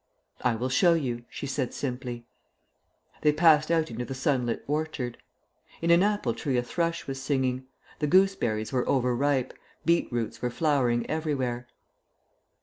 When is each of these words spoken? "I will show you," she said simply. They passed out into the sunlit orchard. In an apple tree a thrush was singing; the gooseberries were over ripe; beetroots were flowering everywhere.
"I 0.41 0.55
will 0.55 0.69
show 0.69 0.95
you," 0.95 1.25
she 1.29 1.45
said 1.45 1.75
simply. 1.75 2.25
They 3.21 3.31
passed 3.31 3.69
out 3.69 3.91
into 3.91 4.03
the 4.03 4.15
sunlit 4.15 4.63
orchard. 4.65 5.19
In 5.79 5.91
an 5.91 6.01
apple 6.01 6.33
tree 6.33 6.57
a 6.57 6.63
thrush 6.63 7.05
was 7.05 7.21
singing; 7.21 7.67
the 7.99 8.07
gooseberries 8.07 8.73
were 8.73 8.89
over 8.89 9.15
ripe; 9.15 9.53
beetroots 9.85 10.41
were 10.41 10.49
flowering 10.49 11.07
everywhere. 11.07 11.67